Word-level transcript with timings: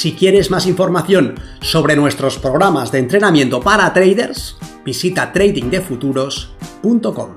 Si 0.00 0.14
quieres 0.14 0.50
más 0.50 0.64
información 0.64 1.38
sobre 1.60 1.94
nuestros 1.94 2.38
programas 2.38 2.90
de 2.90 3.00
entrenamiento 3.00 3.60
para 3.60 3.92
traders, 3.92 4.56
visita 4.82 5.30
tradingdefuturos.com. 5.30 7.36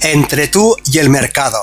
Entre 0.00 0.46
tú 0.46 0.76
y 0.92 0.98
el 0.98 1.10
mercado. 1.10 1.58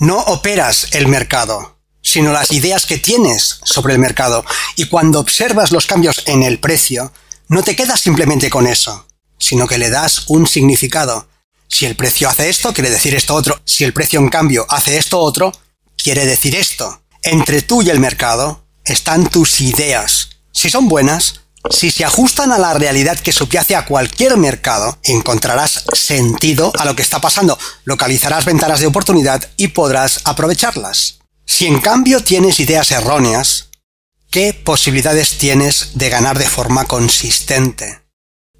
No 0.00 0.18
operas 0.18 0.88
el 0.92 1.08
mercado, 1.08 1.78
sino 2.02 2.30
las 2.30 2.52
ideas 2.52 2.84
que 2.84 2.98
tienes 2.98 3.60
sobre 3.64 3.94
el 3.94 3.98
mercado. 3.98 4.44
Y 4.76 4.88
cuando 4.88 5.18
observas 5.18 5.72
los 5.72 5.86
cambios 5.86 6.22
en 6.26 6.42
el 6.42 6.58
precio, 6.58 7.10
no 7.48 7.62
te 7.62 7.74
quedas 7.74 8.02
simplemente 8.02 8.50
con 8.50 8.66
eso, 8.66 9.06
sino 9.38 9.66
que 9.66 9.78
le 9.78 9.88
das 9.88 10.26
un 10.28 10.46
significado 10.46 11.26
si 11.74 11.86
el 11.86 11.96
precio 11.96 12.28
hace 12.28 12.48
esto, 12.48 12.72
quiere 12.72 12.88
decir 12.88 13.16
esto 13.16 13.34
otro. 13.34 13.60
Si 13.64 13.82
el 13.82 13.92
precio 13.92 14.20
en 14.20 14.28
cambio 14.28 14.64
hace 14.68 14.96
esto 14.96 15.18
otro, 15.18 15.50
quiere 15.96 16.24
decir 16.24 16.54
esto. 16.54 17.02
Entre 17.24 17.62
tú 17.62 17.82
y 17.82 17.90
el 17.90 17.98
mercado 17.98 18.64
están 18.84 19.28
tus 19.28 19.60
ideas. 19.60 20.28
Si 20.52 20.70
son 20.70 20.86
buenas, 20.86 21.40
si 21.70 21.90
se 21.90 22.04
ajustan 22.04 22.52
a 22.52 22.58
la 22.58 22.74
realidad 22.74 23.18
que 23.18 23.32
subyace 23.32 23.74
a 23.74 23.86
cualquier 23.86 24.36
mercado, 24.36 24.98
encontrarás 25.02 25.82
sentido 25.92 26.72
a 26.78 26.84
lo 26.84 26.94
que 26.94 27.02
está 27.02 27.20
pasando, 27.20 27.58
localizarás 27.82 28.44
ventanas 28.44 28.78
de 28.78 28.86
oportunidad 28.86 29.44
y 29.56 29.66
podrás 29.66 30.20
aprovecharlas. 30.22 31.18
Si 31.44 31.66
en 31.66 31.80
cambio 31.80 32.22
tienes 32.22 32.60
ideas 32.60 32.92
erróneas, 32.92 33.70
¿qué 34.30 34.54
posibilidades 34.54 35.38
tienes 35.38 35.90
de 35.94 36.08
ganar 36.08 36.38
de 36.38 36.48
forma 36.48 36.84
consistente? 36.84 38.03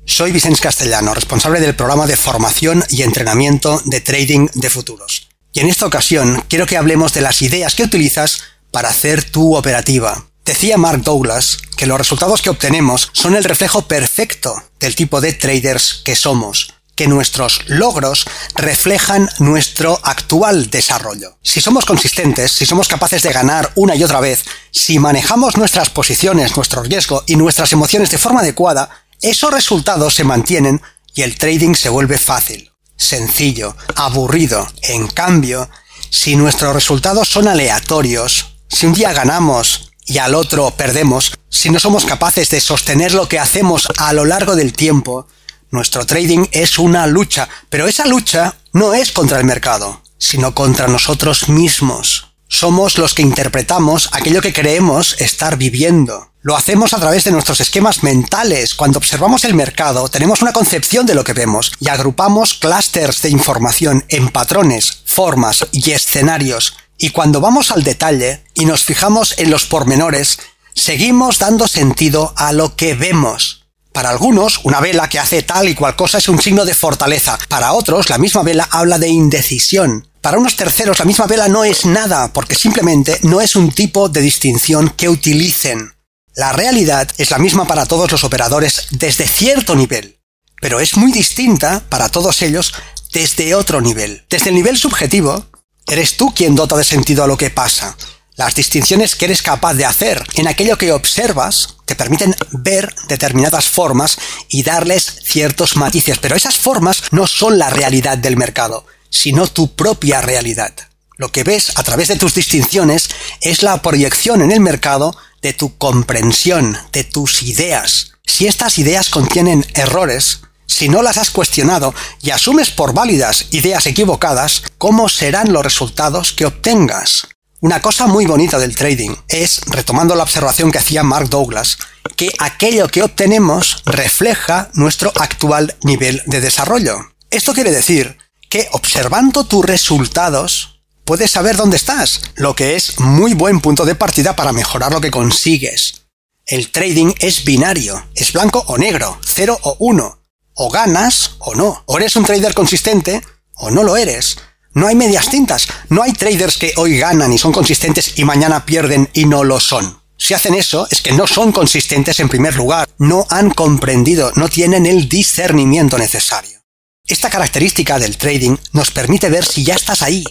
Soy 0.07 0.33
Vicente 0.33 0.61
Castellano, 0.61 1.15
responsable 1.15 1.61
del 1.61 1.75
programa 1.75 2.07
de 2.07 2.17
formación 2.17 2.85
y 2.91 3.03
entrenamiento 3.03 3.81
de 3.87 4.01
trading 4.01 4.49
de 4.55 4.69
futuros. 4.69 5.29
Y 5.53 5.61
en 5.61 5.69
esta 5.69 5.87
ocasión 5.87 6.45
quiero 6.49 6.67
que 6.67 6.77
hablemos 6.77 7.15
de 7.15 7.23
las 7.23 7.41
ideas 7.41 7.75
que 7.75 7.85
utilizas 7.85 8.43
para 8.71 8.91
hacer 8.91 9.25
tu 9.25 9.57
operativa. 9.57 10.27
Decía 10.45 10.77
Mark 10.77 11.03
Douglas 11.03 11.57
que 11.77 11.87
los 11.87 11.97
resultados 11.97 12.43
que 12.43 12.51
obtenemos 12.51 13.09
son 13.13 13.35
el 13.35 13.45
reflejo 13.45 13.89
perfecto 13.89 14.63
del 14.79 14.95
tipo 14.95 15.23
de 15.23 15.33
traders 15.33 16.03
que 16.05 16.15
somos, 16.15 16.75
que 16.95 17.09
nuestros 17.09 17.61
logros 17.67 18.27
reflejan 18.55 19.29
nuestro 19.39 19.99
actual 20.03 20.71
desarrollo. 20.71 21.39
Si 21.43 21.61
somos 21.61 21.87
consistentes, 21.87 22.53
si 22.53 22.67
somos 22.67 22.89
capaces 22.89 23.23
de 23.23 23.33
ganar 23.33 23.73
una 23.75 23.97
y 23.97 24.05
otra 24.05 24.21
vez, 24.21 24.45
si 24.71 24.99
manejamos 24.99 25.57
nuestras 25.57 25.91
posiciones, 25.91 26.57
nuestro 26.57 26.83
riesgo 26.83 27.25
y 27.27 27.37
nuestras 27.37 27.73
emociones 27.73 28.11
de 28.11 28.19
forma 28.19 28.41
adecuada, 28.41 29.04
esos 29.31 29.53
resultados 29.53 30.15
se 30.15 30.25
mantienen 30.25 30.83
y 31.15 31.23
el 31.23 31.37
trading 31.37 31.75
se 31.75 31.89
vuelve 31.89 32.19
fácil, 32.19 32.71
sencillo, 32.97 33.77
aburrido. 33.97 34.67
En 34.83 35.07
cambio, 35.07 35.71
si 36.11 36.37
nuestros 36.37 36.75
resultados 36.75 37.29
son 37.29 37.49
aleatorios, 37.49 38.59
si 38.69 38.87
un 38.87 38.93
día 38.93 39.13
ganamos 39.13 39.93
y 40.05 40.19
al 40.19 40.35
otro 40.35 40.71
perdemos, 40.73 41.33
si 41.49 41.71
no 41.71 41.81
somos 41.81 42.05
capaces 42.05 42.51
de 42.51 42.61
sostener 42.61 43.15
lo 43.15 43.29
que 43.29 43.39
hacemos 43.39 43.89
a 43.97 44.13
lo 44.13 44.27
largo 44.27 44.57
del 44.57 44.75
tiempo, 44.75 45.27
nuestro 45.71 46.05
trading 46.05 46.47
es 46.53 46.79
una 46.79 47.07
lucha, 47.07 47.49
pero 47.71 47.89
esa 47.89 48.07
lucha 48.07 48.57
no 48.73 48.93
es 48.93 49.11
contra 49.11 49.39
el 49.39 49.45
mercado, 49.45 50.03
sino 50.19 50.55
contra 50.55 50.87
nosotros 50.87 51.49
mismos. 51.49 52.35
Somos 52.49 52.99
los 52.99 53.15
que 53.15 53.23
interpretamos 53.23 54.11
aquello 54.13 54.43
que 54.43 54.53
creemos 54.53 55.21
estar 55.21 55.57
viviendo. 55.57 56.34
Lo 56.47 56.59
hacemos 56.59 56.93
a 56.93 56.99
través 56.99 57.25
de 57.25 57.31
nuestros 57.31 57.63
esquemas 57.63 58.03
mentales. 58.03 58.75
Cuando 58.75 58.99
observamos 58.99 59.45
el 59.45 59.55
mercado, 59.55 60.11
tenemos 60.11 60.43
una 60.43 60.53
concepción 60.53 61.07
de 61.07 61.15
lo 61.15 61.25
que 61.25 61.33
vemos 61.33 61.73
y 61.81 61.89
agrupamos 61.89 62.53
clústeres 62.53 63.23
de 63.23 63.31
información 63.31 64.05
en 64.09 64.29
patrones, 64.29 65.05
formas 65.07 65.67
y 65.73 65.93
escenarios. 65.93 66.77
Y 66.99 67.11
cuando 67.11 67.41
vamos 67.41 67.71
al 67.71 67.83
detalle 67.83 68.45
y 68.53 68.67
nos 68.67 68.85
fijamos 68.85 69.39
en 69.39 69.51
los 69.51 69.65
pormenores, 69.65 70.39
seguimos 70.75 71.39
dando 71.39 71.67
sentido 71.67 72.35
a 72.37 72.53
lo 72.53 72.77
que 72.77 72.93
vemos. 72.93 73.65
Para 73.95 74.11
algunos, 74.11 74.61
una 74.65 74.81
vela 74.81 75.09
que 75.09 75.19
hace 75.19 75.43
tal 75.43 75.71
y 75.71 75.75
cual 75.75 75.97
cosa 75.97 76.19
es 76.19 76.29
un 76.29 76.43
signo 76.43 76.67
de 76.67 76.75
fortaleza. 76.75 77.39
Para 77.49 77.73
otros, 77.73 78.11
la 78.11 78.19
misma 78.19 78.43
vela 78.43 78.69
habla 78.71 78.99
de 78.99 79.09
indecisión. 79.09 80.09
Para 80.21 80.37
unos 80.37 80.57
terceros, 80.57 80.99
la 80.99 81.07
misma 81.07 81.27
vela 81.27 81.49
no 81.49 81.65
es 81.65 81.87
nada, 81.87 82.31
porque 82.35 82.55
simplemente 82.55 83.19
no 83.23 83.41
es 83.41 83.57
un 83.57 83.73
tipo 83.73 84.11
de 84.11 84.21
distinción 84.21 84.91
que 84.91 85.09
utilicen. 85.09 85.94
La 86.37 86.53
realidad 86.53 87.09
es 87.17 87.31
la 87.31 87.39
misma 87.39 87.65
para 87.65 87.87
todos 87.87 88.11
los 88.11 88.25
operadores 88.25 88.89
desde 88.91 89.29
cierto 89.29 89.77
nivel, 89.77 90.19
pero 90.61 90.81
es 90.81 90.97
muy 90.97 91.13
distinta 91.13 91.85
para 91.89 92.09
todos 92.09 92.43
ellos 92.43 92.75
desde 93.13 93.55
otro 93.55 93.81
nivel. 93.81 94.25
Desde 94.29 94.49
el 94.49 94.57
nivel 94.57 94.77
subjetivo, 94.77 95.47
eres 95.87 96.17
tú 96.17 96.35
quien 96.35 96.57
dota 96.57 96.77
de 96.77 96.83
sentido 96.83 97.23
a 97.23 97.29
lo 97.29 97.37
que 97.37 97.51
pasa. 97.51 97.97
Las 98.35 98.57
distinciones 98.57 99.15
que 99.15 99.27
eres 99.27 99.43
capaz 99.43 99.75
de 99.75 99.85
hacer 99.85 100.27
en 100.35 100.49
aquello 100.49 100.77
que 100.77 100.91
observas 100.91 101.77
te 101.85 101.95
permiten 101.95 102.35
ver 102.51 102.93
determinadas 103.07 103.69
formas 103.69 104.19
y 104.49 104.65
darles 104.65 105.21
ciertos 105.23 105.77
matices, 105.77 106.19
pero 106.19 106.35
esas 106.35 106.57
formas 106.57 107.05
no 107.13 107.29
son 107.29 107.61
la 107.61 107.71
realidad 107.71 108.19
del 108.19 108.37
mercado, 108.37 108.87
sino 109.09 109.47
tu 109.47 109.77
propia 109.77 110.21
realidad. 110.21 110.73
Lo 111.17 111.31
que 111.31 111.45
ves 111.45 111.79
a 111.79 111.85
través 111.85 112.09
de 112.09 112.17
tus 112.17 112.35
distinciones 112.35 113.09
es 113.41 113.63
la 113.63 113.81
proyección 113.83 114.43
en 114.43 114.51
el 114.51 114.59
mercado 114.59 115.17
de 115.45 115.53
tu 115.53 115.77
comprensión, 115.77 116.79
de 116.91 117.05
tus 117.05 117.43
ideas. 117.43 118.13
Si 118.25 118.47
estas 118.47 118.79
ideas 118.79 119.11
contienen 119.11 119.65
errores, 119.75 120.41
si 120.65 120.89
no 120.89 121.03
las 121.03 121.19
has 121.19 121.31
cuestionado 121.31 121.95
y 122.23 122.31
asumes 122.31 122.71
por 122.71 122.95
válidas 122.95 123.49
ideas 123.51 123.85
equivocadas, 123.85 124.63
¿cómo 124.79 125.11
serán 125.11 125.53
los 125.53 125.63
resultados 125.63 126.33
que 126.33 126.47
obtengas? 126.47 127.29
Una 127.61 127.83
cosa 127.83 128.07
muy 128.07 128.25
bonita 128.25 128.59
del 128.59 128.75
trading 128.75 129.15
es, 129.29 129.61
retomando 129.67 130.15
la 130.15 130.23
observación 130.23 130.73
que 130.73 130.79
hacía 130.79 131.03
Mark 131.03 131.29
Douglas, 131.29 131.77
que 132.17 132.33
aquello 132.39 132.89
que 132.89 133.03
obtenemos 133.03 133.83
refleja 133.85 134.71
nuestro 134.73 135.13
actual 135.15 135.77
nivel 135.83 136.23
de 136.25 136.41
desarrollo. 136.41 136.97
Esto 137.31 137.53
quiere 137.53 137.71
decir 137.71 138.17
que 138.49 138.67
observando 138.73 139.45
tus 139.45 139.63
resultados, 139.63 140.74
puedes 141.05 141.31
saber 141.31 141.57
dónde 141.57 141.77
estás, 141.77 142.21
lo 142.35 142.55
que 142.55 142.77
es 142.77 142.99
muy 143.01 143.35
buen 143.35 143.61
punto 143.61 143.85
de 143.85 143.95
partida 143.95 144.37
para 144.37 144.53
mejorar 144.53 144.93
lo 144.93 145.01
que 145.01 145.11
consigues. 145.11 146.07
El 146.47 146.71
trading 146.71 147.13
es 147.21 147.45
binario, 147.45 148.07
es 148.15 148.33
blanco 148.33 148.65
o 148.67 148.77
negro, 148.77 149.19
cero 149.25 149.59
o 149.63 149.77
uno. 149.79 150.21
O 150.55 150.71
ganas 150.71 151.33
o 151.39 151.55
no. 151.55 151.83
O 151.87 151.99
eres 151.99 152.17
un 152.17 152.25
trader 152.25 152.55
consistente 152.55 153.23
o 153.55 153.71
no 153.71 153.83
lo 153.83 153.97
eres. 153.97 154.37
No 154.73 154.87
hay 154.87 154.95
medias 154.95 155.31
tintas. 155.31 155.69
No 155.89 156.03
hay 156.03 156.13
traders 156.13 156.59
que 156.59 156.75
hoy 156.77 156.99
ganan 156.99 157.33
y 157.33 157.39
son 157.39 157.53
consistentes 157.53 158.19
y 158.19 158.25
mañana 158.25 158.67
pierden 158.67 159.09
y 159.15 159.25
no 159.25 159.43
lo 159.43 159.59
son. 159.59 160.01
Si 160.17 160.35
hacen 160.35 160.55
eso, 160.55 160.87
es 160.91 161.01
que 161.01 161.13
no 161.13 161.27
son 161.27 161.51
consistentes 161.51 162.21
en 162.21 162.29
primer 162.29 162.57
lugar. 162.57 162.89
No 162.99 163.27
han 163.31 163.51
comprendido, 163.51 164.31
no 164.37 164.49
tienen 164.49 164.87
el 164.87 165.09
discernimiento 165.09 165.99
necesario. 165.99 166.61
Esta 167.07 167.31
característica 167.31 167.99
del 167.99 168.17
trading 168.17 168.57
nos 168.73 168.91
permite 168.91 169.29
ver 169.29 169.45
si 169.45 169.65
ya 169.65 169.75
estás 169.75 170.03
ahí, 170.03 170.25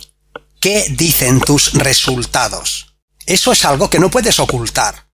¿Qué 0.64 0.88
dicen 0.90 1.42
tus 1.42 1.74
resultados? 1.74 2.96
Eso 3.26 3.52
es 3.52 3.66
algo 3.66 3.90
que 3.90 4.00
no 4.00 4.10
puedes 4.10 4.40
ocultar. 4.40 5.10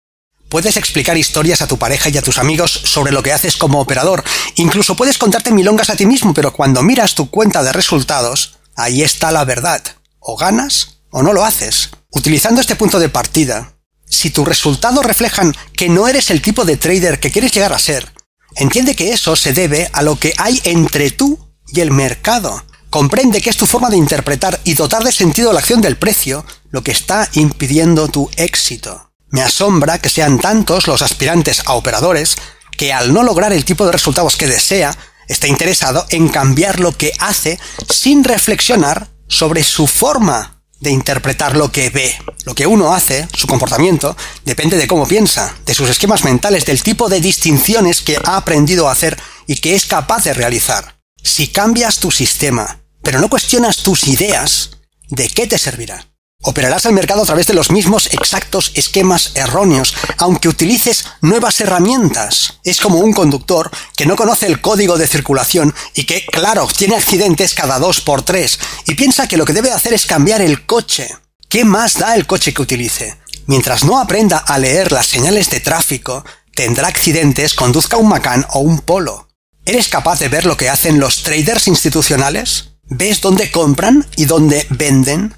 Puedes 0.48 0.76
explicar 0.76 1.16
historias 1.16 1.62
a 1.62 1.68
tu 1.68 1.78
pareja 1.78 2.08
y 2.08 2.16
a 2.16 2.22
tus 2.22 2.38
amigos 2.38 2.72
sobre 2.72 3.12
lo 3.12 3.22
que 3.22 3.32
haces 3.32 3.56
como 3.56 3.80
operador. 3.80 4.24
Incluso 4.56 4.96
puedes 4.96 5.18
contarte 5.18 5.52
milongas 5.52 5.88
a 5.88 5.94
ti 5.94 6.04
mismo, 6.04 6.34
pero 6.34 6.52
cuando 6.52 6.82
miras 6.82 7.14
tu 7.14 7.30
cuenta 7.30 7.62
de 7.62 7.72
resultados, 7.72 8.56
ahí 8.74 9.04
está 9.04 9.30
la 9.30 9.44
verdad. 9.44 9.84
O 10.18 10.36
ganas 10.36 10.98
o 11.12 11.22
no 11.22 11.32
lo 11.32 11.44
haces. 11.44 11.90
Utilizando 12.10 12.60
este 12.60 12.74
punto 12.74 12.98
de 12.98 13.08
partida, 13.08 13.76
si 14.04 14.30
tus 14.30 14.48
resultados 14.48 15.06
reflejan 15.06 15.54
que 15.76 15.88
no 15.88 16.08
eres 16.08 16.30
el 16.30 16.42
tipo 16.42 16.64
de 16.64 16.76
trader 16.76 17.20
que 17.20 17.30
quieres 17.30 17.52
llegar 17.52 17.72
a 17.72 17.78
ser, 17.78 18.12
entiende 18.56 18.96
que 18.96 19.12
eso 19.12 19.36
se 19.36 19.52
debe 19.52 19.88
a 19.92 20.02
lo 20.02 20.16
que 20.16 20.34
hay 20.38 20.60
entre 20.64 21.12
tú 21.12 21.38
y 21.68 21.82
el 21.82 21.92
mercado, 21.92 22.64
Comprende 22.90 23.40
que 23.40 23.50
es 23.50 23.56
tu 23.56 23.66
forma 23.66 23.90
de 23.90 23.96
interpretar 23.96 24.60
y 24.64 24.74
dotar 24.74 25.02
de 25.02 25.12
sentido 25.12 25.52
la 25.52 25.60
acción 25.60 25.80
del 25.80 25.96
precio 25.96 26.44
lo 26.70 26.82
que 26.82 26.92
está 26.92 27.28
impidiendo 27.34 28.08
tu 28.08 28.30
éxito. 28.36 29.10
Me 29.30 29.42
asombra 29.42 29.98
que 29.98 30.08
sean 30.08 30.38
tantos 30.38 30.86
los 30.86 31.02
aspirantes 31.02 31.62
a 31.66 31.74
operadores 31.74 32.36
que 32.76 32.92
al 32.92 33.12
no 33.12 33.22
lograr 33.22 33.52
el 33.52 33.64
tipo 33.64 33.86
de 33.86 33.92
resultados 33.92 34.36
que 34.36 34.46
desea, 34.46 34.96
está 35.28 35.48
interesado 35.48 36.06
en 36.10 36.28
cambiar 36.28 36.80
lo 36.80 36.96
que 36.96 37.12
hace 37.18 37.58
sin 37.88 38.22
reflexionar 38.22 39.08
sobre 39.28 39.64
su 39.64 39.86
forma 39.86 40.62
de 40.80 40.90
interpretar 40.90 41.56
lo 41.56 41.72
que 41.72 41.90
ve. 41.90 42.16
Lo 42.44 42.54
que 42.54 42.66
uno 42.66 42.94
hace, 42.94 43.26
su 43.34 43.46
comportamiento, 43.46 44.16
depende 44.44 44.76
de 44.76 44.86
cómo 44.86 45.06
piensa, 45.06 45.56
de 45.64 45.74
sus 45.74 45.88
esquemas 45.88 46.24
mentales, 46.24 46.66
del 46.66 46.82
tipo 46.82 47.08
de 47.08 47.20
distinciones 47.20 48.02
que 48.02 48.18
ha 48.22 48.36
aprendido 48.36 48.88
a 48.88 48.92
hacer 48.92 49.18
y 49.46 49.56
que 49.56 49.74
es 49.74 49.86
capaz 49.86 50.24
de 50.24 50.34
realizar. 50.34 50.95
Si 51.26 51.48
cambias 51.48 51.98
tu 51.98 52.12
sistema, 52.12 52.82
pero 53.02 53.18
no 53.18 53.28
cuestionas 53.28 53.78
tus 53.78 54.06
ideas, 54.06 54.70
¿de 55.08 55.28
qué 55.28 55.48
te 55.48 55.58
servirá? 55.58 56.06
Operarás 56.44 56.86
el 56.86 56.92
mercado 56.92 57.22
a 57.22 57.26
través 57.26 57.48
de 57.48 57.52
los 57.52 57.72
mismos 57.72 58.06
exactos 58.12 58.70
esquemas 58.76 59.32
erróneos, 59.34 59.96
aunque 60.18 60.48
utilices 60.48 61.04
nuevas 61.22 61.60
herramientas. 61.60 62.60
Es 62.62 62.80
como 62.80 63.00
un 63.00 63.12
conductor 63.12 63.72
que 63.96 64.06
no 64.06 64.14
conoce 64.14 64.46
el 64.46 64.60
código 64.60 64.98
de 64.98 65.08
circulación 65.08 65.74
y 65.94 66.04
que, 66.04 66.24
claro, 66.26 66.68
tiene 66.68 66.94
accidentes 66.94 67.54
cada 67.54 67.80
dos 67.80 68.00
por 68.00 68.22
tres 68.22 68.60
y 68.86 68.94
piensa 68.94 69.26
que 69.26 69.36
lo 69.36 69.44
que 69.44 69.52
debe 69.52 69.72
hacer 69.72 69.94
es 69.94 70.06
cambiar 70.06 70.40
el 70.40 70.64
coche. 70.64 71.08
¿Qué 71.48 71.64
más 71.64 71.94
da 71.94 72.14
el 72.14 72.28
coche 72.28 72.54
que 72.54 72.62
utilice? 72.62 73.16
Mientras 73.46 73.82
no 73.82 73.98
aprenda 73.98 74.38
a 74.38 74.60
leer 74.60 74.92
las 74.92 75.08
señales 75.08 75.50
de 75.50 75.58
tráfico, 75.58 76.24
tendrá 76.54 76.86
accidentes, 76.86 77.54
conduzca 77.54 77.96
un 77.96 78.10
Macan 78.10 78.46
o 78.52 78.60
un 78.60 78.78
Polo. 78.78 79.25
¿Eres 79.68 79.88
capaz 79.88 80.20
de 80.20 80.28
ver 80.28 80.46
lo 80.46 80.56
que 80.56 80.68
hacen 80.68 81.00
los 81.00 81.24
traders 81.24 81.66
institucionales? 81.66 82.76
¿Ves 82.84 83.20
dónde 83.20 83.50
compran 83.50 84.06
y 84.14 84.26
dónde 84.26 84.64
venden? 84.70 85.34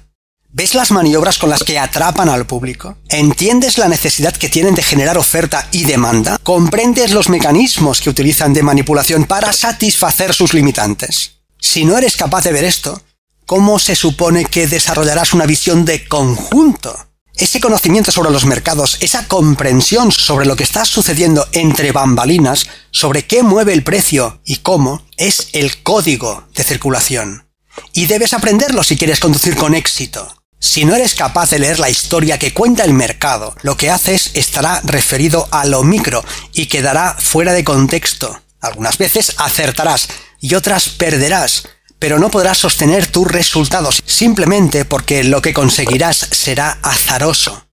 ¿Ves 0.51 0.75
las 0.75 0.91
maniobras 0.91 1.39
con 1.39 1.49
las 1.49 1.63
que 1.63 1.79
atrapan 1.79 2.29
al 2.29 2.45
público? 2.45 2.95
¿Entiendes 3.09 3.79
la 3.79 3.87
necesidad 3.87 4.35
que 4.35 4.47
tienen 4.47 4.75
de 4.75 4.83
generar 4.83 5.17
oferta 5.17 5.67
y 5.71 5.85
demanda? 5.85 6.37
¿Comprendes 6.43 7.11
los 7.11 7.27
mecanismos 7.27 8.01
que 8.01 8.11
utilizan 8.11 8.53
de 8.53 8.61
manipulación 8.61 9.25
para 9.25 9.51
satisfacer 9.51 10.35
sus 10.35 10.53
limitantes? 10.53 11.39
Si 11.59 11.83
no 11.83 11.97
eres 11.97 12.15
capaz 12.15 12.43
de 12.43 12.51
ver 12.51 12.65
esto, 12.65 13.01
¿cómo 13.47 13.79
se 13.79 13.95
supone 13.95 14.45
que 14.45 14.67
desarrollarás 14.67 15.33
una 15.33 15.47
visión 15.47 15.85
de 15.85 16.07
conjunto? 16.07 17.08
Ese 17.39 17.61
conocimiento 17.61 18.11
sobre 18.11 18.31
los 18.31 18.45
mercados, 18.45 18.97
esa 18.99 19.25
comprensión 19.29 20.11
sobre 20.11 20.45
lo 20.45 20.57
que 20.57 20.63
está 20.63 20.83
sucediendo 20.83 21.47
entre 21.53 21.93
bambalinas, 21.93 22.67
sobre 22.91 23.25
qué 23.25 23.43
mueve 23.43 23.71
el 23.71 23.81
precio 23.81 24.41
y 24.43 24.57
cómo, 24.57 25.05
es 25.15 25.47
el 25.53 25.81
código 25.81 26.43
de 26.53 26.65
circulación. 26.65 27.47
Y 27.93 28.07
debes 28.07 28.33
aprenderlo 28.33 28.83
si 28.83 28.97
quieres 28.97 29.21
conducir 29.21 29.55
con 29.55 29.73
éxito. 29.73 30.35
Si 30.59 30.83
no 30.83 30.93
eres 30.93 31.15
capaz 31.15 31.51
de 31.51 31.59
leer 31.59 31.79
la 31.79 31.89
historia 31.89 32.37
que 32.37 32.53
cuenta 32.53 32.83
el 32.83 32.91
mercado, 32.91 33.55
lo 33.61 33.77
que 33.77 33.89
haces 33.89 34.31
estará 34.33 34.81
referido 34.83 35.47
a 35.51 35.65
lo 35.65 35.83
micro 35.83 36.25
y 36.51 36.65
quedará 36.65 37.15
fuera 37.17 37.53
de 37.53 37.63
contexto. 37.63 38.37
Algunas 38.59 38.97
veces 38.97 39.35
acertarás 39.37 40.09
y 40.41 40.55
otras 40.55 40.89
perderás, 40.89 41.69
pero 41.99 42.17
no 42.17 42.31
podrás 42.31 42.57
sostener 42.57 43.07
tus 43.07 43.27
resultados 43.27 44.01
simplemente 44.05 44.85
porque 44.85 45.23
lo 45.23 45.41
que 45.41 45.53
conseguirás 45.53 46.27
será 46.31 46.79
azaroso. 46.81 47.65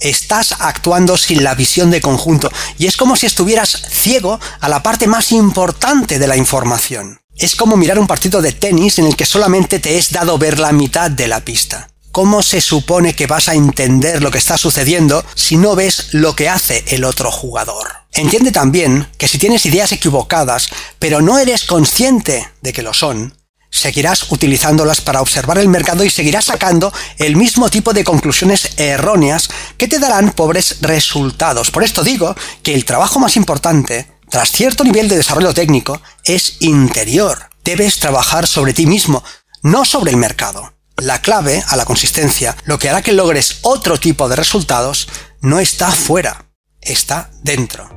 Estás 0.00 0.56
actuando 0.58 1.16
sin 1.16 1.42
la 1.42 1.54
visión 1.54 1.90
de 1.90 2.00
conjunto 2.00 2.50
y 2.78 2.86
es 2.86 2.96
como 2.96 3.16
si 3.16 3.26
estuvieras 3.26 3.82
ciego 3.90 4.38
a 4.60 4.68
la 4.68 4.82
parte 4.82 5.06
más 5.06 5.32
importante 5.32 6.18
de 6.18 6.26
la 6.26 6.36
información. 6.36 7.20
Es 7.36 7.54
como 7.54 7.76
mirar 7.76 7.98
un 7.98 8.06
partido 8.06 8.42
de 8.42 8.52
tenis 8.52 8.98
en 8.98 9.06
el 9.06 9.16
que 9.16 9.26
solamente 9.26 9.78
te 9.78 9.98
es 9.98 10.10
dado 10.10 10.38
ver 10.38 10.58
la 10.58 10.72
mitad 10.72 11.10
de 11.10 11.28
la 11.28 11.40
pista. 11.40 11.88
¿Cómo 12.12 12.42
se 12.42 12.62
supone 12.62 13.14
que 13.14 13.26
vas 13.26 13.48
a 13.48 13.54
entender 13.54 14.22
lo 14.22 14.30
que 14.30 14.38
está 14.38 14.56
sucediendo 14.56 15.22
si 15.34 15.58
no 15.58 15.74
ves 15.76 16.08
lo 16.12 16.34
que 16.34 16.48
hace 16.48 16.82
el 16.88 17.04
otro 17.04 17.30
jugador? 17.30 17.88
Entiende 18.14 18.52
también 18.52 19.06
que 19.18 19.28
si 19.28 19.38
tienes 19.38 19.66
ideas 19.66 19.92
equivocadas, 19.92 20.70
pero 20.98 21.20
no 21.20 21.38
eres 21.38 21.64
consciente 21.64 22.48
de 22.62 22.72
que 22.72 22.80
lo 22.80 22.94
son, 22.94 23.34
seguirás 23.70 24.30
utilizándolas 24.30 25.00
para 25.00 25.20
observar 25.20 25.58
el 25.58 25.68
mercado 25.68 26.04
y 26.04 26.10
seguirás 26.10 26.46
sacando 26.46 26.92
el 27.18 27.36
mismo 27.36 27.68
tipo 27.68 27.92
de 27.92 28.04
conclusiones 28.04 28.70
erróneas 28.76 29.48
que 29.76 29.88
te 29.88 29.98
darán 29.98 30.32
pobres 30.32 30.78
resultados. 30.80 31.70
Por 31.70 31.84
esto 31.84 32.02
digo 32.02 32.34
que 32.62 32.74
el 32.74 32.84
trabajo 32.84 33.18
más 33.18 33.36
importante, 33.36 34.10
tras 34.30 34.50
cierto 34.50 34.84
nivel 34.84 35.08
de 35.08 35.16
desarrollo 35.16 35.54
técnico, 35.54 36.00
es 36.24 36.56
interior. 36.60 37.50
Debes 37.64 37.98
trabajar 37.98 38.46
sobre 38.46 38.72
ti 38.72 38.86
mismo, 38.86 39.22
no 39.62 39.84
sobre 39.84 40.10
el 40.10 40.16
mercado. 40.16 40.72
La 40.96 41.20
clave 41.20 41.62
a 41.68 41.76
la 41.76 41.84
consistencia, 41.84 42.56
lo 42.64 42.78
que 42.78 42.88
hará 42.88 43.02
que 43.02 43.12
logres 43.12 43.58
otro 43.62 43.98
tipo 43.98 44.28
de 44.28 44.36
resultados, 44.36 45.08
no 45.42 45.60
está 45.60 45.90
fuera, 45.90 46.46
está 46.80 47.30
dentro. 47.42 47.90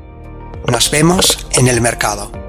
Nos 0.68 0.92
vemos 0.92 1.48
en 1.52 1.68
el 1.68 1.80
mercado. 1.80 2.49